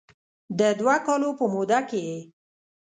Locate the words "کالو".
1.05-1.29